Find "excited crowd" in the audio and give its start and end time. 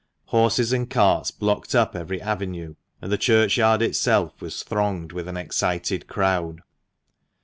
5.37-6.61